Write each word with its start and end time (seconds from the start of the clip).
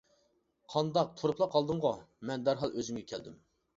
-قانداق، 0.73 1.11
تۇرۇپلا 1.19 1.49
قالدىڭغۇ؟ 1.57 1.91
مەن 2.31 2.49
دەرھال 2.49 2.77
ئۆزۈمگە 2.81 3.09
كەلدىم. 3.13 3.37